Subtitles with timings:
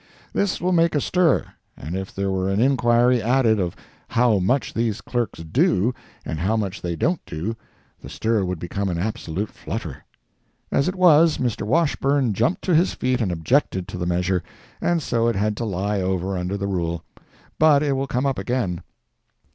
[0.33, 1.45] This will make a stir;
[1.77, 3.75] and if there were an inquiry added of
[4.07, 5.93] how much these clerks do,
[6.25, 7.55] and how much they don't do,
[8.01, 10.03] the stir would become an absolute flutter.
[10.71, 11.67] As it was, Mr.
[11.67, 14.41] Washburne jumped to his feet and objected to the measure,
[14.81, 17.03] and so it had to lie over under the rule.
[17.59, 18.81] But it will come up again.